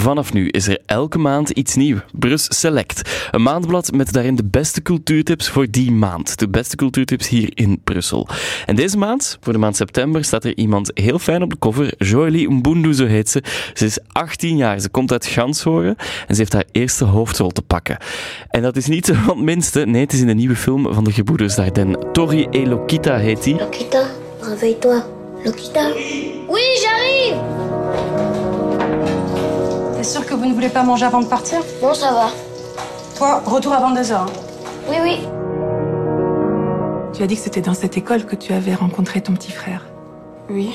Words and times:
vanaf 0.00 0.32
nu 0.32 0.48
is 0.48 0.68
er 0.68 0.78
elke 0.86 1.18
maand 1.18 1.50
iets 1.50 1.74
nieuw. 1.74 1.96
Brus 2.12 2.46
Select. 2.48 3.28
Een 3.30 3.42
maandblad 3.42 3.92
met 3.92 4.12
daarin 4.12 4.34
de 4.34 4.44
beste 4.44 4.82
cultuurtips 4.82 5.48
voor 5.48 5.66
die 5.70 5.92
maand. 5.92 6.38
De 6.38 6.48
beste 6.48 6.76
cultuurtips 6.76 7.28
hier 7.28 7.50
in 7.54 7.80
Brussel. 7.84 8.28
En 8.66 8.76
deze 8.76 8.98
maand, 8.98 9.38
voor 9.40 9.52
de 9.52 9.58
maand 9.58 9.76
september, 9.76 10.24
staat 10.24 10.44
er 10.44 10.56
iemand 10.56 10.90
heel 10.94 11.18
fijn 11.18 11.42
op 11.42 11.50
de 11.50 11.58
cover. 11.58 11.94
Joëlie 11.98 12.50
Mbundu, 12.50 12.92
zo 12.92 13.06
heet 13.06 13.28
ze. 13.28 13.42
Ze 13.74 13.84
is 13.84 13.98
18 14.12 14.56
jaar, 14.56 14.80
ze 14.80 14.88
komt 14.88 15.12
uit 15.12 15.26
Ganshoren 15.26 15.96
en 16.26 16.34
ze 16.34 16.40
heeft 16.40 16.52
haar 16.52 16.66
eerste 16.72 17.04
hoofdrol 17.04 17.50
te 17.50 17.62
pakken. 17.62 17.98
En 18.48 18.62
dat 18.62 18.76
is 18.76 18.86
niet 18.86 19.06
zo 19.06 19.14
van 19.24 19.36
het 19.36 19.44
minste. 19.44 19.86
Nee, 19.86 20.02
het 20.02 20.12
is 20.12 20.20
in 20.20 20.26
de 20.26 20.34
nieuwe 20.34 20.56
film 20.56 20.94
van 20.94 21.04
de 21.04 21.12
gebroeders 21.12 21.54
Dardenne. 21.54 22.10
Tori 22.12 22.44
et 22.50 22.66
Lokita 22.66 23.16
heet 23.16 23.42
die. 23.42 23.54
Lokita, 23.54 24.06
réveille-toi. 24.40 25.02
Lokita 25.44 25.92
Oui, 26.48 26.69
que 30.30 30.34
vous 30.36 30.46
ne 30.46 30.54
voulez 30.54 30.68
pas 30.68 30.84
manger 30.84 31.06
avant 31.06 31.20
de 31.20 31.26
partir 31.26 31.58
Bon, 31.82 31.92
ça 31.92 32.12
va. 32.12 32.28
Toi, 33.18 33.42
retour 33.44 33.72
à 33.72 33.80
22h. 33.80 34.12
hein. 34.14 34.26
Oui, 34.88 34.96
oui. 35.02 35.18
Tu 37.12 37.22
as 37.22 37.26
dit 37.26 37.34
que 37.34 37.40
c'était 37.42 37.60
dans 37.60 37.74
cette 37.74 37.96
école 37.96 38.24
que 38.24 38.36
tu 38.36 38.52
avais 38.52 38.74
rencontré 38.74 39.20
ton 39.20 39.32
petit 39.34 39.50
frère. 39.50 39.86
Oui. 40.48 40.70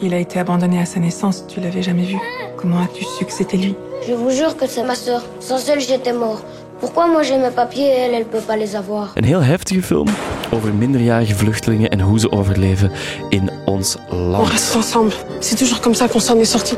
Il 0.00 0.14
a 0.14 0.18
été 0.18 0.38
abandonné 0.40 0.80
à 0.80 0.86
sa 0.86 0.98
naissance, 1.00 1.44
tu 1.46 1.60
l'avais 1.60 1.82
jamais 1.82 2.04
vu. 2.04 2.16
Comment 2.56 2.78
as-tu 2.80 3.04
su 3.04 3.24
que 3.26 3.32
c'était 3.32 3.58
lui? 3.58 3.76
Je 4.08 4.14
vous 4.14 4.30
jure 4.30 4.56
que 4.56 4.66
c'est 4.66 4.82
ma 4.82 4.94
sœur. 4.94 5.22
Sans 5.38 5.68
elle, 5.68 5.80
j'étais 5.80 6.12
mort. 6.12 6.40
Pourquoi 6.80 7.06
moi 7.06 7.22
j'ai 7.22 7.36
mes 7.38 7.50
papiers 7.50 7.84
et 7.86 7.98
elle, 8.06 8.14
elle 8.14 8.24
peut 8.24 8.40
pas 8.40 8.56
les 8.56 8.74
avoir? 8.74 9.12
Een 9.16 9.24
heel 9.24 9.40
heftige 9.42 9.82
film 9.82 10.06
over 10.52 10.72
minderjarige 10.74 11.34
vluchtelingen 11.34 11.90
en 11.90 12.00
hoe 12.00 12.18
ze 12.18 12.30
overleven 12.32 12.90
in 13.30 13.50
ons 13.66 13.96
On 14.10 14.30
land. 14.30 14.44
reste 14.50 14.76
ensemble. 14.76 15.12
C'est 15.40 15.56
toujours 15.58 15.80
comme 15.80 15.94
ça 15.94 16.08
qu'on 16.08 16.20
s'en 16.20 16.38
est 16.38 16.44
sorti. 16.50 16.76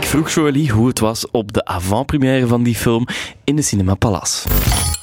Ik 0.00 0.06
vroeg 0.06 0.30
Joëlie 0.30 0.70
hoe 0.70 0.86
het 0.88 0.98
was 0.98 1.30
op 1.30 1.52
de 1.52 1.64
avant-première 1.64 2.46
van 2.46 2.62
die 2.62 2.74
film 2.74 3.06
in 3.44 3.56
de 3.56 3.62
Cinema 3.62 3.94
Palace. 3.94 4.48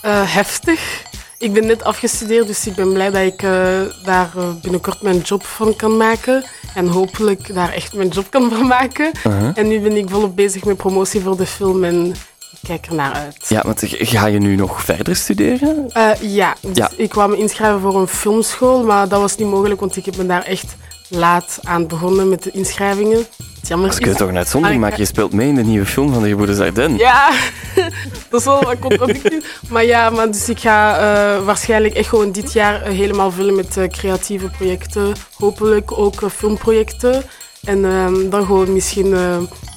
Eh, 0.02 0.33
heftig. 0.33 1.03
Ik 1.38 1.53
ben 1.53 1.66
net 1.66 1.83
afgestudeerd, 1.83 2.47
dus 2.47 2.67
ik 2.67 2.75
ben 2.75 2.94
blij 2.94 3.09
dat 3.11 3.22
ik 3.22 3.41
eh, 3.41 3.81
daar 4.03 4.30
eh, 4.38 4.50
binnenkort 4.61 5.02
mijn 5.02 5.19
job 5.19 5.44
van 5.45 5.75
kan 5.75 5.97
maken. 5.97 6.44
En 6.75 6.88
hopelijk 6.88 7.53
daar 7.53 7.72
echt 7.73 7.94
mijn 7.94 8.08
job 8.08 8.25
kan 8.30 8.50
van 8.50 8.67
maken. 8.67 9.11
En 9.53 9.67
nu 9.67 9.80
ben 9.80 9.97
ik 9.97 10.09
volop 10.09 10.35
bezig 10.35 10.63
met 10.63 10.77
promotie 10.77 11.22
voor 11.22 11.38
de 11.38 11.45
film 11.45 11.83
en 11.83 12.05
ik 12.52 12.59
kijk 12.63 12.85
er 12.85 12.95
naar 12.95 13.13
uit. 13.13 13.45
Ja, 13.47 13.61
want 13.66 13.81
ga 13.85 14.25
je 14.25 14.39
nu 14.39 14.55
nog 14.55 14.83
verder 14.83 15.16
studeren? 15.16 15.89
Ja, 16.22 16.55
dus 16.61 16.78
Ja. 16.78 16.91
ik 16.97 17.09
kwam 17.09 17.30
me 17.30 17.38
inschrijven 17.38 17.80
voor 17.81 18.00
een 18.02 18.07
filmschool, 18.07 18.83
maar 18.83 19.07
dat 19.07 19.22
was 19.22 19.35
niet 19.38 19.47
mogelijk, 19.50 19.80
want 19.80 19.95
ik 19.95 20.05
heb 20.05 20.16
me 20.16 20.25
daar 20.25 20.44
echt 20.44 20.75
laat 21.09 21.59
aan 21.63 21.88
begonnen 21.88 22.30
met 22.30 22.44
de 22.44 22.52
inschrijvingen. 22.52 23.25
Het 23.64 23.72
jammer 23.72 23.89
Dus 23.89 24.00
kun 24.00 24.11
je 24.11 24.17
toch 24.17 24.28
een 24.30 24.38
uitzondering 24.38 24.81
Ah, 24.81 24.89
maken? 24.89 25.03
Je 25.03 25.09
speelt 25.09 25.33
mee 25.33 25.47
in 25.47 25.56
de 25.56 25.64
nieuwe 25.64 25.86
film 25.86 26.14
van 26.14 26.22
de 26.22 26.30
gebroeders 26.30 26.58
Dardenne. 26.58 26.97
Ja, 26.97 27.31
dat 28.30 28.39
is 28.39 28.45
wel 28.45 28.64
wat 28.64 28.80
contradictief. 28.80 29.59
Maar 29.69 29.86
ja, 29.86 30.09
maar 30.09 30.28
dus 30.28 30.50
ik 30.50 30.59
ga 30.59 30.97
eh, 30.97 31.45
waarschijnlijk 31.45 31.94
echt 31.94 32.09
gewoon 32.09 32.31
dit 32.31 32.53
jaar 32.53 32.81
eh, 32.81 32.94
helemaal 32.94 33.31
vullen 33.31 33.56
met 33.56 33.78
eh, 33.78 33.88
creatieve 33.88 34.50
projecten. 34.50 35.14
Hopelijk 35.38 35.97
ook 35.97 36.31
filmprojecten. 36.31 37.23
En 37.64 37.86
ehm, 37.86 38.30
dan 38.30 38.45
gewoon 38.45 38.73
misschien 38.73 39.16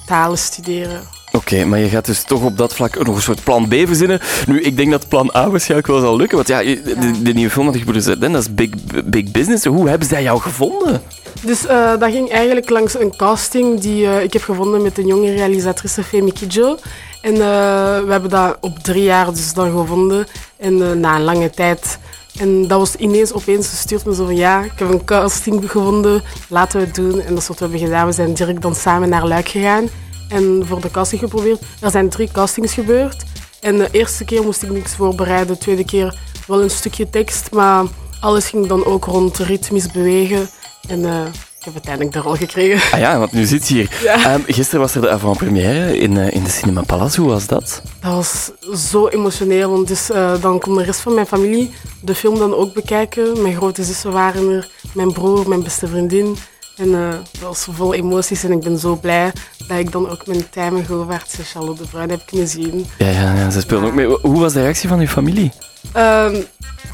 talen 0.07 0.39
studeren. 0.39 1.16
Oké, 1.53 1.65
maar 1.65 1.79
je 1.79 1.89
gaat 1.89 2.05
dus 2.07 2.23
toch 2.23 2.43
op 2.43 2.59
dat 2.59 2.75
vlak 2.75 3.05
nog 3.05 3.17
een 3.17 3.23
soort 3.23 3.45
plan 3.45 3.69
B 3.69 3.75
verzinnen. 3.75 4.21
Nu, 4.47 4.61
ik 4.61 4.77
denk 4.77 4.91
dat 4.91 5.09
plan 5.09 5.31
A 5.35 5.51
waarschijnlijk 5.51 5.87
wel 5.89 6.01
zal 6.01 6.17
lukken. 6.17 6.37
Want 6.37 6.49
ja, 6.49 6.59
je- 6.59 6.83
de, 7.23 7.33
nieuwe 7.33 7.51
film 7.51 7.73
de 7.73 7.79
gebroeders 7.79 8.07
Dardenne, 8.07 8.35
dat 8.35 8.43
is 8.43 8.55
big, 8.55 8.71
big 9.05 9.31
business. 9.31 9.65
Hoe 9.65 9.89
hebben 9.89 10.09
zij 10.09 10.23
jou 10.23 10.41
gevonden? 10.41 11.03
Dus 11.43 11.67
eh, 11.67 11.91
dat 11.99 12.11
ging 12.11 12.31
eigenlijk 12.31 12.71
langs 12.71 12.99
een 12.99 13.17
casting 13.17 13.81
die 13.81 14.07
eh, 14.07 14.23
ik 14.23 14.33
heb 14.33 14.43
gevonden 14.43 14.83
met 14.83 14.99
een 14.99 15.07
jonge 15.07 15.33
realisatrice, 15.35 16.03
Femi 16.03 16.33
Kidjo. 16.33 16.77
En 17.21 17.33
eh, 17.33 17.39
we 17.39 18.07
hebben 18.09 18.31
dat 18.31 18.57
op 18.61 18.79
drie 18.79 19.03
jaar 19.03 19.31
dus 19.33 19.53
dan 19.53 19.71
gevonden. 19.79 20.27
En 20.57 21.01
na 21.01 21.17
een 21.17 21.25
lange 21.25 21.51
tijd. 21.51 21.99
En 22.39 22.67
dat 22.69 22.79
was 22.79 22.95
ineens 22.95 23.33
opeens 23.33 23.69
gestuurd 23.69 24.05
me 24.05 24.15
zo 24.15 24.25
van 24.25 24.37
ja, 24.37 24.63
ik 24.63 24.73
heb 24.77 24.91
een 24.91 25.05
casting 25.05 25.71
gevonden, 25.71 26.23
laten 26.49 26.81
we 26.81 26.87
het 26.87 26.95
doen. 26.95 27.21
En 27.21 27.29
dat 27.35 27.43
is 27.43 27.49
wat 27.49 27.59
we 27.59 27.65
hebben 27.65 27.85
gedaan. 27.85 28.07
We 28.07 28.13
zijn 28.13 28.35
direct 28.35 28.63
dan 28.63 28.75
samen 28.75 29.09
naar 29.09 29.27
Luik 29.27 29.49
gegaan 29.49 29.89
en 30.29 30.63
voor 30.67 30.81
de 30.81 30.91
casting 30.91 31.21
geprobeerd. 31.21 31.63
Er 31.81 31.91
zijn 31.91 32.09
drie 32.09 32.29
castings 32.33 32.75
gebeurd. 32.75 33.25
En 33.61 33.77
de 33.77 33.89
eerste 33.91 34.25
keer 34.25 34.43
moest 34.43 34.63
ik 34.63 34.71
niks 34.71 34.95
voorbereiden, 34.95 35.55
de 35.55 35.61
tweede 35.61 35.85
keer 35.85 36.19
wel 36.47 36.63
een 36.63 36.71
stukje 36.71 37.11
tekst, 37.11 37.51
maar 37.51 37.85
alles 38.21 38.49
ging 38.49 38.67
dan 38.67 38.85
ook 38.85 39.05
rond 39.05 39.39
ritmisch 39.39 39.91
bewegen. 39.91 40.49
En 40.89 41.05
eh, 41.05 41.27
ik 41.59 41.65
heb 41.65 41.73
uiteindelijk 41.73 42.15
de 42.15 42.21
rol 42.21 42.35
gekregen. 42.35 42.93
Ah 42.93 43.01
ja, 43.01 43.19
want 43.19 43.33
nu 43.33 43.45
zit 43.45 43.69
je 43.69 43.75
hier. 43.75 43.91
Ja. 44.03 44.25
Ehm, 44.25 44.41
gisteren 44.47 44.81
was 44.81 44.95
er 44.95 45.01
de 45.01 45.11
avant-première 45.11 45.99
in, 45.99 46.17
eh, 46.17 46.35
in 46.35 46.45
de 46.45 46.51
Cinema 46.51 46.83
Palace. 46.83 47.21
Hoe 47.21 47.31
was 47.31 47.47
dat? 47.47 47.83
Dat 48.01 48.13
was 48.13 48.51
zo 48.91 49.09
emotioneel, 49.09 49.71
want 49.71 49.89
dus, 49.89 50.11
eh, 50.11 50.41
dan 50.41 50.59
kon 50.59 50.77
de 50.77 50.85
rest 50.85 51.01
van 51.01 51.15
mijn 51.15 51.27
familie 51.27 51.75
de 52.01 52.15
film 52.15 52.39
dan 52.39 52.55
ook 52.55 52.75
bekijken. 52.75 53.43
Mijn 53.43 53.57
grote 53.57 53.85
zussen 53.85 54.13
waren 54.13 54.51
er, 54.51 54.69
mijn 54.95 55.13
broer, 55.13 55.49
mijn 55.49 55.63
beste 55.63 55.87
vriendin. 55.87 56.37
En 56.77 56.91
dat 56.91 57.41
was 57.41 57.67
vol 57.71 57.95
emoties 57.95 58.45
en 58.45 58.53
ik 58.53 58.61
ben 58.61 58.79
zo 58.79 58.97
blij 58.97 59.33
dat 59.69 59.79
ik 59.79 59.93
dan 59.93 60.11
ook 60.11 60.27
mijn 60.27 60.49
Tijmen 60.51 60.87
Govaerts 60.87 61.39
en 61.39 61.45
Charlotte 61.45 61.83
de 61.83 61.89
Bruin 61.89 62.11
heb 62.11 62.23
kunnen 62.27 62.49
zien. 62.49 62.87
Ja, 62.99 63.09
ja, 63.09 63.35
ja 63.35 63.51
ze 63.51 63.61
speelden 63.61 63.89
ook 63.89 63.95
mee. 63.95 64.07
Hoe 64.07 64.41
was 64.41 64.53
de 64.53 64.63
reactie 64.63 64.89
van 64.89 65.01
uw 65.01 65.07
familie? 65.07 65.53
Ehm, 65.93 66.43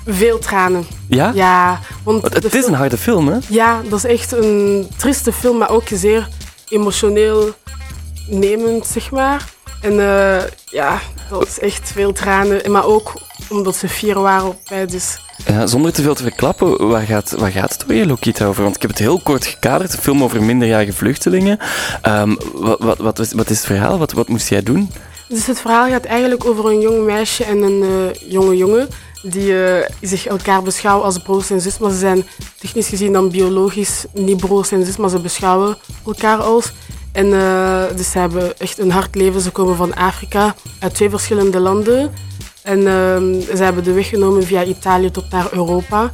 veel 0.07 0.39
tranen. 0.39 0.87
Ja? 1.09 1.31
Ja, 1.35 1.81
want 2.03 2.23
het 2.23 2.55
is 2.55 2.67
een 2.67 2.75
harde 2.75 2.99
film, 2.99 3.29
hè? 3.29 3.39
Ja, 3.49 3.81
dat 3.89 4.05
is 4.05 4.11
echt 4.11 4.33
een 4.33 4.89
trieste 4.97 5.33
film, 5.33 5.59
maar 5.59 5.71
ook 5.71 5.89
zeer 5.93 6.29
emotioneel 6.69 7.55
nemend, 8.27 8.87
zeg 8.87 9.11
maar. 9.11 9.45
En 9.81 10.01
eh, 10.01 10.43
ja, 10.65 11.01
dat 11.31 11.47
is 11.47 11.59
echt 11.59 11.93
veel 11.93 12.13
tranen. 12.13 12.65
En 12.65 12.71
Maar 12.71 12.85
ook 12.85 13.13
omdat 13.49 13.77
ze 13.77 13.89
vier 13.89 14.21
waren 14.21 14.49
op 14.49 14.59
mij, 14.69 14.87
dus... 14.87 15.21
Zonder 15.65 15.93
te 15.93 16.03
veel 16.03 16.15
te 16.15 16.23
verklappen, 16.23 16.89
waar 16.89 17.07
gaat, 17.07 17.35
waar 17.39 17.51
gaat 17.51 17.73
het 17.73 17.85
over 17.85 18.07
Lokita 18.07 18.47
over? 18.47 18.63
Want 18.63 18.75
ik 18.75 18.83
heb 18.83 18.91
het 18.91 18.99
heel 18.99 19.19
kort 19.19 19.47
gekaderd, 19.47 19.93
een 19.93 19.99
film 19.99 20.23
over 20.23 20.43
minderjarige 20.43 20.93
vluchtelingen. 20.93 21.59
Ehm, 22.03 22.35
wat, 22.55 22.99
wat, 22.99 23.33
wat 23.33 23.51
is 23.51 23.57
het 23.57 23.67
verhaal? 23.67 23.99
Wat, 23.99 24.13
wat 24.13 24.29
moest 24.29 24.49
jij 24.49 24.63
doen? 24.63 24.91
Dus 25.29 25.47
het 25.47 25.61
verhaal 25.61 25.89
gaat 25.89 26.05
eigenlijk 26.05 26.45
over 26.45 26.67
een 26.67 26.81
jong 26.81 27.05
meisje 27.05 27.45
en 27.45 27.63
een 27.63 27.83
eh, 27.83 28.31
jonge 28.31 28.57
jongen 28.57 28.89
die 29.23 29.65
eh, 29.65 29.89
zich 30.01 30.27
elkaar 30.27 30.63
beschouwen 30.63 31.05
als 31.05 31.19
broers 31.19 31.51
en 31.51 31.61
zus, 31.61 31.79
maar 31.79 31.91
ze 31.91 31.99
zijn 31.99 32.27
technisch 32.59 32.89
gezien 32.89 33.13
dan 33.13 33.31
biologisch 33.31 34.05
niet 34.13 34.37
broers 34.37 34.71
en 34.71 34.85
zus, 34.85 34.97
maar 34.97 35.11
ze 35.11 35.19
beschouwen 35.19 35.77
elkaar 36.07 36.39
als. 36.39 36.73
En 37.13 37.33
eh, 37.33 37.83
dus 37.97 38.11
ze 38.11 38.19
hebben 38.19 38.59
echt 38.59 38.79
een 38.79 38.91
hard 38.91 39.15
leven. 39.15 39.41
Ze 39.41 39.51
komen 39.51 39.77
van 39.77 39.95
Afrika, 39.95 40.55
uit 40.79 40.95
twee 40.95 41.11
verschillende 41.11 41.61
landen. 41.61 42.13
En 42.63 42.79
ehm, 42.79 43.57
ze 43.57 43.63
hebben 43.63 43.85
de 43.85 43.93
weg 43.93 44.09
genomen 44.09 44.43
via 44.43 44.65
Italië 44.65 45.11
tot 45.11 45.31
naar 45.31 45.53
Europa. 45.53 46.13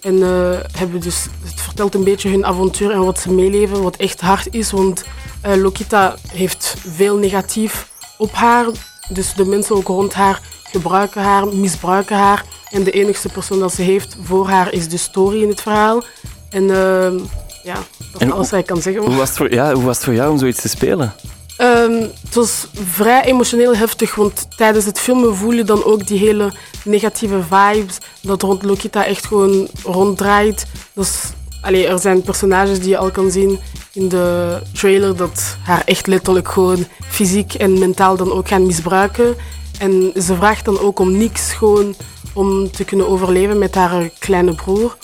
En 0.00 0.22
eh, 0.22 0.58
hebben 0.76 1.00
dus, 1.00 1.26
het 1.44 1.60
vertelt 1.60 1.94
een 1.94 2.04
beetje 2.04 2.30
hun 2.30 2.46
avontuur 2.46 2.90
en 2.90 3.04
wat 3.04 3.18
ze 3.18 3.32
meeleven, 3.32 3.82
wat 3.82 3.96
echt 3.96 4.20
hard 4.20 4.54
is. 4.54 4.70
Want 4.70 5.04
eh, 5.40 5.54
Lokita 5.56 6.14
heeft 6.32 6.74
veel 6.94 7.16
negatief 7.16 7.88
op 8.18 8.32
haar. 8.32 8.66
Dus 9.08 9.34
de 9.34 9.44
mensen 9.44 9.76
ook 9.76 9.86
rond 9.86 10.14
haar 10.14 10.40
gebruiken 10.70 11.22
haar, 11.22 11.46
misbruiken 11.46 12.16
haar. 12.16 12.44
En 12.70 12.82
de 12.82 12.90
enigste 12.90 13.28
persoon 13.28 13.58
dat 13.58 13.74
ze 13.74 13.82
heeft 13.82 14.16
voor 14.22 14.48
haar 14.48 14.72
is 14.72 14.88
de 14.88 14.96
story 14.96 15.42
in 15.42 15.48
het 15.48 15.60
verhaal. 15.60 16.02
En 16.50 16.70
ehm, 16.70 17.18
ja, 17.62 17.74
dat 17.74 17.84
is 18.14 18.18
En 18.18 18.32
alles 18.32 18.50
wat 18.50 18.60
ik 18.60 18.66
kan 18.66 18.82
zeggen. 18.82 19.02
Hoe 19.02 19.16
was, 19.16 19.28
het 19.28 19.36
voor, 19.36 19.52
ja, 19.52 19.72
hoe 19.72 19.84
was 19.84 19.96
het 19.96 20.04
voor 20.04 20.14
jou 20.14 20.30
om 20.30 20.38
zoiets 20.38 20.60
te 20.60 20.68
spelen? 20.68 21.14
Ehm, 21.58 22.00
het 22.24 22.34
was 22.34 22.66
vrij 22.72 23.24
emotioneel 23.24 23.76
heftig, 23.76 24.14
want 24.14 24.46
tijdens 24.56 24.84
het 24.84 25.00
filmen 25.00 25.36
voel 25.36 25.52
je 25.52 25.64
dan 25.64 25.84
ook 25.84 26.06
die 26.06 26.18
hele 26.18 26.52
negatieve 26.84 27.42
vibes 27.50 27.98
dat 28.20 28.42
rond 28.42 28.62
Lokita 28.62 29.04
echt 29.04 29.26
gewoon 29.26 29.68
ronddraait. 29.82 30.66
Dus, 30.92 31.20
er 31.62 31.98
zijn 31.98 32.22
personages 32.22 32.78
die 32.80 32.88
je 32.88 32.98
al 32.98 33.10
kan 33.10 33.30
zien 33.30 33.58
in 33.92 34.08
de 34.08 34.58
trailer 34.72 35.16
dat 35.16 35.56
haar 35.62 35.82
echt 35.84 36.06
letterlijk 36.06 36.48
gewoon 36.48 36.86
fysiek 37.08 37.54
en 37.54 37.78
mentaal 37.78 38.16
dan 38.16 38.32
ook 38.32 38.48
gaan 38.48 38.66
misbruiken. 38.66 39.36
En 39.78 40.12
ze 40.14 40.34
vraagt 40.34 40.64
dan 40.64 40.80
ook 40.80 40.98
om 40.98 41.16
niks, 41.16 41.52
gewoon 41.52 41.94
om 42.34 42.70
te 42.70 42.84
kunnen 42.84 43.08
overleven 43.08 43.58
met 43.58 43.74
haar 43.74 44.10
kleine 44.18 44.54
broer. 44.54 44.96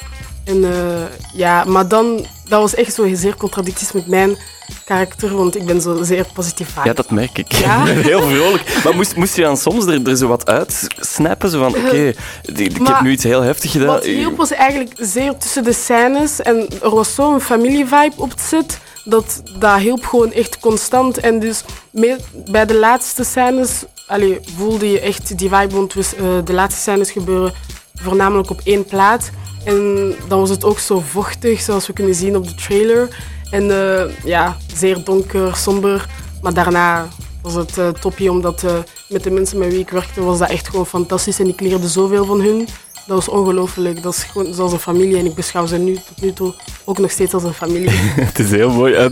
En 0.45 0.65
eh, 0.65 1.03
ja, 1.33 1.65
maar 1.65 1.89
dan, 1.89 2.27
dat 2.49 2.61
was 2.61 2.75
echt 2.75 2.95
zo 2.95 3.09
zeer 3.15 3.37
contradicties 3.37 3.93
met 3.93 4.07
mijn 4.07 4.37
karakter, 4.85 5.37
want 5.37 5.57
ik 5.57 5.67
ben 5.67 5.81
zo 5.81 6.03
zeer 6.03 6.27
positief 6.35 6.69
vibe. 6.69 6.89
Ja, 6.89 6.93
dat 6.95 7.11
merk 7.11 7.39
ik. 7.39 7.53
Ja? 7.53 7.85
Heel 8.11 8.23
vrolijk. 8.23 8.81
Maar 8.85 8.95
moest, 8.95 9.17
moest 9.17 9.37
je 9.37 9.43
dan 9.43 9.57
soms 9.57 9.85
er, 9.87 10.09
er 10.09 10.17
zo 10.17 10.27
wat 10.29 10.47
uitsnappen? 10.49 11.51
Zo 11.51 11.59
van, 11.59 11.77
oké, 11.85 12.13
ik 12.43 12.77
heb 12.87 13.01
nu 13.01 13.11
iets 13.11 13.25
heel 13.25 13.41
heftig 13.43 13.71
gedaan. 13.71 13.87
Wat 13.87 14.05
hielp 14.05 14.37
was 14.37 14.51
eigenlijk 14.51 14.93
zeer 14.99 15.37
tussen 15.37 15.65
de 15.65 15.73
scènes 15.73 16.41
en 16.43 16.69
er 16.83 16.91
was 16.95 17.15
zo'n 17.15 17.41
familievibe 17.41 18.13
op 18.17 18.31
het 18.31 18.41
set 18.41 18.79
dat 19.05 19.43
dat 19.59 19.79
hielp 19.79 20.05
gewoon 20.05 20.33
echt 20.33 20.59
constant. 20.59 21.19
En 21.19 21.39
dus 21.39 21.63
mee- 21.91 22.17
bij 22.51 22.67
de 22.67 22.75
laatste 22.79 23.25
scènes 23.25 23.71
allee, 24.07 24.39
voelde 24.57 24.91
je 24.91 25.01
echt 25.01 25.39
die 25.39 25.49
vibe, 25.49 25.75
want 25.75 25.95
eh, 25.95 26.23
de 26.45 26.53
laatste 26.53 26.81
scènes 26.81 27.11
gebeuren 27.11 27.53
voornamelijk 27.95 28.51
op 28.51 28.61
één 28.65 28.85
plaat. 28.85 29.31
En 29.65 30.15
dan 30.29 30.39
was 30.39 30.51
het 30.51 30.65
ook 30.65 30.79
zo 30.79 31.01
vochtig, 31.01 31.61
zoals 31.61 31.87
we 31.87 31.93
kunnen 31.93 32.15
zien 32.15 32.37
op 32.37 32.47
de 32.47 32.55
trailer. 32.55 33.09
En 33.51 33.71
eh, 33.71 34.25
ja, 34.25 34.57
zeer 34.77 35.05
donker, 35.05 35.57
somber. 35.57 36.07
Maar 36.43 36.55
daarna 36.55 37.09
was 37.43 37.55
het 37.55 37.79
uh, 37.79 37.89
toppie, 37.89 38.31
omdat 38.31 38.63
uh, 38.63 38.73
met 39.09 39.23
de 39.23 39.31
mensen 39.31 39.59
met 39.59 39.69
wie 39.69 39.79
ik 39.79 39.91
werkte 39.91 40.23
was 40.23 40.39
dat 40.39 40.51
echt 40.51 40.69
gewoon 40.69 40.87
fantastisch 40.87 41.39
en 41.39 41.49
ik 41.49 41.61
leerde 41.61 41.89
zoveel 41.89 42.25
van 42.25 42.41
hun. 42.41 42.69
Dat 43.07 43.17
was 43.17 43.29
ongelooflijk. 43.29 44.03
Dat 44.03 44.15
is 44.15 44.23
gewoon 44.23 44.55
zoals 44.55 44.73
een 44.73 44.79
familie 44.79 45.19
en 45.19 45.27
ik 45.27 45.35
beschouw 45.35 45.67
ze 45.67 45.77
nu 45.77 45.95
tot 45.95 46.21
nu 46.21 46.33
toe 46.33 46.55
ook 46.85 46.99
nog 46.99 47.11
steeds 47.11 47.35
als 47.35 47.43
een 47.43 47.55
familie. 47.55 47.91
het 48.31 48.39
is 48.39 48.51
heel 48.51 48.71
mooi. 48.71 49.11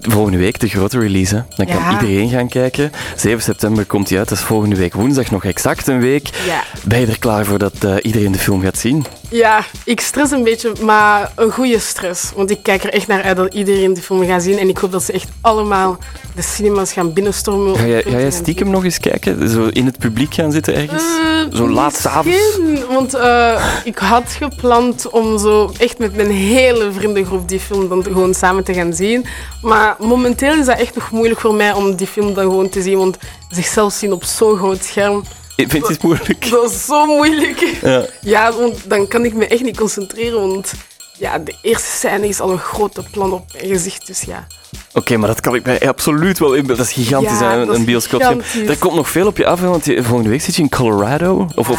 Volgende 0.00 0.38
week 0.38 0.60
de 0.60 0.68
grote 0.68 0.98
release. 0.98 1.34
Hè. 1.34 1.42
Dan 1.56 1.66
kan 1.66 1.92
iedereen 1.92 2.28
gaan 2.28 2.48
kijken. 2.48 2.92
7 3.16 3.42
september 3.42 3.84
komt 3.84 4.08
hij 4.08 4.18
uit. 4.18 4.28
Dat 4.28 4.38
is 4.38 4.44
volgende 4.44 4.76
week 4.76 4.94
woensdag 4.94 5.30
nog 5.30 5.44
exact 5.44 5.86
een 5.86 6.00
week. 6.00 6.28
Ja. 6.46 6.62
Ben 6.84 7.00
je 7.00 7.06
er 7.06 7.18
klaar 7.18 7.44
voor 7.44 7.58
dat 7.58 7.74
uh, 7.84 7.94
iedereen 8.02 8.32
de 8.32 8.38
film 8.38 8.62
gaat 8.62 8.78
zien? 8.78 9.04
Ja, 9.30 9.64
ik 9.84 10.00
stress 10.00 10.32
een 10.32 10.42
beetje, 10.42 10.72
maar 10.82 11.32
een 11.36 11.50
goede 11.50 11.78
stress. 11.78 12.32
Want 12.34 12.50
ik 12.50 12.58
kijk 12.62 12.84
er 12.84 12.92
echt 12.92 13.06
naar 13.06 13.22
uit 13.22 13.36
dat 13.36 13.54
iedereen 13.54 13.94
de 13.94 14.02
film 14.02 14.26
gaat 14.26 14.42
zien. 14.42 14.58
En 14.58 14.68
ik 14.68 14.78
hoop 14.78 14.92
dat 14.92 15.02
ze 15.02 15.12
echt 15.12 15.28
allemaal 15.40 15.98
de 16.34 16.42
cinemas 16.42 16.92
gaan 16.92 17.12
binnenstormen. 17.12 17.76
Ga 17.76 17.86
jij, 17.86 18.02
ga 18.02 18.18
jij 18.18 18.30
stiekem 18.30 18.70
nog 18.70 18.84
eens 18.84 18.98
kijken? 18.98 19.48
Zo 19.48 19.66
in 19.66 19.86
het 19.86 19.98
publiek 19.98 20.34
gaan 20.34 20.52
zitten 20.52 20.74
ergens? 20.74 21.02
Uh, 21.02 21.56
zo 21.56 21.68
laat 21.68 21.96
s'avonds? 21.96 22.58
Want 22.88 23.14
uh, 23.14 23.64
ik 23.84 23.98
had 23.98 24.24
gepland 24.38 25.10
om 25.10 25.38
zo 25.38 25.72
echt 25.78 25.98
met 25.98 26.16
mijn 26.16 26.30
hele 26.30 26.92
vriendengroep 26.92 27.48
die 27.48 27.60
film 27.60 27.88
dan 27.88 28.04
gewoon 28.04 28.34
samen 28.34 28.64
te 28.64 28.74
gaan 28.74 28.94
zien. 28.94 29.26
Maar 29.62 29.89
momenteel 29.98 30.54
is 30.54 30.66
dat 30.66 30.78
echt 30.78 30.94
nog 30.94 31.10
moeilijk 31.10 31.40
voor 31.40 31.54
mij 31.54 31.72
om 31.72 31.96
die 31.96 32.06
film 32.06 32.34
dan 32.34 32.44
gewoon 32.44 32.68
te 32.68 32.82
zien. 32.82 32.98
Want 32.98 33.16
zichzelf 33.48 33.92
zien 33.92 34.12
op 34.12 34.24
zo'n 34.24 34.56
groot 34.56 34.84
scherm 34.84 35.22
ik 35.60 35.70
vind 35.70 35.88
het 35.88 36.02
moeilijk. 36.02 36.50
Dat 36.50 36.70
is 36.70 36.84
zo 36.84 37.06
moeilijk. 37.06 37.78
Ja. 37.82 38.06
ja, 38.20 38.52
want 38.52 38.90
dan 38.90 39.08
kan 39.08 39.24
ik 39.24 39.34
me 39.34 39.46
echt 39.46 39.62
niet 39.62 39.76
concentreren, 39.76 40.40
want 40.40 40.72
ja, 41.20 41.38
de 41.38 41.54
eerste 41.62 41.90
scène 41.90 42.28
is 42.28 42.40
al 42.40 42.50
een 42.50 42.58
grote 42.58 43.02
plan 43.10 43.32
op 43.32 43.52
mijn 43.52 43.66
gezicht, 43.66 44.06
dus 44.06 44.20
ja. 44.20 44.46
Oké, 44.94 45.16
maar 45.16 45.28
dat 45.28 45.40
kan 45.40 45.54
ik 45.54 45.64
mij 45.64 45.88
absoluut 45.88 46.38
wel 46.38 46.54
inbeelden. 46.54 46.76
Dat 46.76 46.86
is 46.86 46.92
gigantisch, 46.92 47.38
ja, 47.38 47.50
hè, 47.50 47.66
een 47.66 47.84
bioscoop. 47.84 48.42
Er 48.66 48.78
komt 48.78 48.94
nog 48.94 49.08
veel 49.08 49.26
op 49.26 49.36
je 49.36 49.46
af, 49.46 49.60
want 49.60 49.84
je, 49.84 50.02
volgende 50.02 50.30
week 50.30 50.40
zit 50.40 50.56
je 50.56 50.62
in 50.62 50.68
Colorado. 50.68 51.48
Of, 51.54 51.68
ja. 51.68 51.74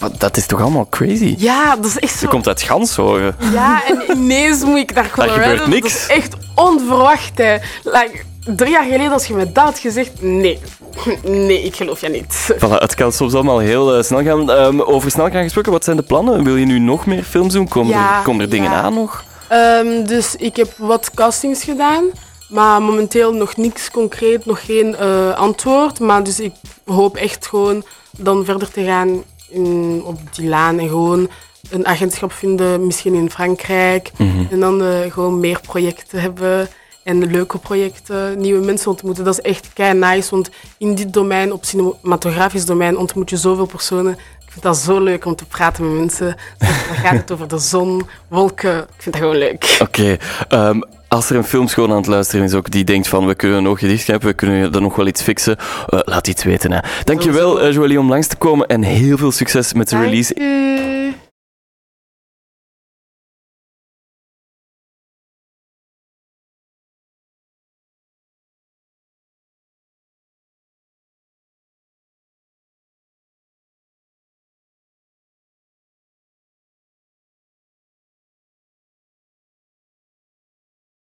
of, 0.00 0.10
dat 0.10 0.36
is 0.36 0.46
toch 0.46 0.60
allemaal 0.60 0.86
crazy? 0.90 1.34
Ja, 1.38 1.76
dat 1.76 1.84
is 1.84 1.98
echt 1.98 2.18
zo. 2.18 2.18
Je 2.20 2.28
komt 2.28 2.48
uit 2.48 2.62
Gans, 2.62 2.96
hoor. 2.96 3.34
Ja, 3.52 3.82
en 3.86 4.02
ineens 4.16 4.64
moet 4.64 4.78
ik 4.78 4.94
naar 4.94 5.10
Colorado. 5.10 5.40
Daar 5.40 5.48
gebeurt 5.48 5.68
niks. 5.68 5.92
Dat 5.92 6.10
is 6.10 6.16
echt 6.16 6.34
onverwacht, 6.54 7.38
hè. 7.38 7.56
Like, 7.82 8.20
drie 8.44 8.70
jaar 8.70 8.84
geleden, 8.84 9.12
als 9.12 9.26
je 9.26 9.34
me 9.34 9.52
dat 9.52 9.64
had 9.64 9.78
gezegd, 9.78 10.22
nee. 10.22 10.58
Nee, 11.22 11.62
ik 11.62 11.76
geloof 11.76 12.00
je 12.00 12.08
niet. 12.08 12.54
Voilà, 12.56 12.78
het 12.78 12.94
kan 12.94 13.12
soms 13.12 13.34
allemaal 13.34 13.58
heel 13.58 13.96
uh, 13.96 14.02
snel 14.02 14.22
gaan. 14.22 14.50
Um, 14.50 14.82
over 14.82 15.10
snel 15.10 15.30
gaan 15.30 15.42
gesproken, 15.42 15.72
wat 15.72 15.84
zijn 15.84 15.96
de 15.96 16.02
plannen? 16.02 16.44
Wil 16.44 16.56
je 16.56 16.66
nu 16.66 16.78
nog 16.78 17.06
meer 17.06 17.22
films 17.22 17.52
doen? 17.52 17.68
Komen, 17.68 17.92
ja, 17.92 18.18
er, 18.18 18.24
komen 18.24 18.40
er 18.40 18.50
dingen 18.50 18.70
aan 18.70 18.94
nog? 18.94 19.24
Um, 19.52 20.06
dus 20.06 20.36
ik 20.36 20.56
heb 20.56 20.74
wat 20.76 21.10
castings 21.14 21.64
gedaan, 21.64 22.04
maar 22.48 22.82
momenteel 22.82 23.34
nog 23.34 23.56
niks 23.56 23.90
concreet, 23.90 24.46
nog 24.46 24.64
geen 24.64 24.96
uh, 25.00 25.34
antwoord. 25.34 26.00
Maar 26.00 26.24
dus 26.24 26.40
ik 26.40 26.52
hoop 26.84 27.16
echt 27.16 27.46
gewoon 27.46 27.84
dan 28.18 28.44
verder 28.44 28.70
te 28.70 28.84
gaan 28.84 29.22
in, 29.48 30.02
op 30.04 30.18
die 30.34 30.48
laan 30.48 30.78
en 30.78 30.88
gewoon 30.88 31.28
een 31.70 31.86
agentschap 31.86 32.32
vinden, 32.32 32.86
misschien 32.86 33.14
in 33.14 33.30
Frankrijk. 33.30 34.10
Mm 34.16 34.30
-hmm. 34.30 34.48
En 34.50 34.60
dan 34.60 34.82
uh, 34.82 34.98
gewoon 35.08 35.40
meer 35.40 35.60
projecten 35.60 36.20
hebben 36.20 36.68
en 37.02 37.30
leuke 37.30 37.58
projecten, 37.58 38.38
nieuwe 38.40 38.64
mensen 38.64 38.90
ontmoeten. 38.90 39.24
Dat 39.24 39.38
is 39.38 39.50
echt 39.50 39.72
kei 39.72 39.98
nice, 39.98 40.30
want 40.30 40.50
in 40.78 40.94
dit 40.94 41.12
domein, 41.12 41.52
op 41.52 41.64
cinematografisch 41.64 42.64
domein, 42.64 42.96
ontmoet 42.96 43.30
je 43.30 43.36
zoveel 43.36 43.66
personen. 43.66 44.12
Ik 44.12 44.60
vind 44.60 44.62
dat 44.62 44.76
zo 44.76 45.00
leuk 45.00 45.24
om 45.24 45.34
te 45.34 45.44
praten 45.44 45.88
met 45.88 45.98
mensen. 45.98 46.36
Dan 46.58 46.96
gaat 46.96 47.12
het 47.12 47.32
over 47.32 47.48
de 47.48 47.58
zon, 47.58 48.02
wolken. 48.28 48.78
Ik 48.78 49.02
vind 49.02 49.14
dat 49.14 49.24
gewoon 49.24 49.38
leuk. 49.38 49.78
Oké. 49.80 50.18
Okay, 50.48 50.68
um, 50.68 50.82
als 51.08 51.30
er 51.30 51.36
een 51.36 51.44
filmschool 51.44 51.90
aan 51.90 51.96
het 51.96 52.06
luisteren 52.06 52.44
is 52.44 52.54
ook 52.54 52.70
die 52.70 52.84
denkt 52.84 53.08
van 53.08 53.26
we 53.26 53.34
kunnen 53.34 53.58
een 53.58 53.68
oogje 53.68 53.88
dichtknijpen, 53.88 54.28
we 54.28 54.34
kunnen 54.34 54.72
er 54.72 54.80
nog 54.80 54.96
wel 54.96 55.06
iets 55.06 55.22
fixen, 55.22 55.56
uh, 55.58 56.00
laat 56.04 56.28
iets 56.28 56.44
weten. 56.44 56.72
Hè. 56.72 56.78
Dankjewel 57.04 57.66
uh, 57.66 57.72
Joëlie 57.72 57.98
om 57.98 58.08
langs 58.08 58.26
te 58.26 58.36
komen 58.36 58.66
en 58.66 58.82
heel 58.82 59.16
veel 59.16 59.32
succes 59.32 59.72
met 59.72 59.88
de 59.88 59.94
Dank 59.94 60.06
release. 60.06 60.34
U. 60.34 61.14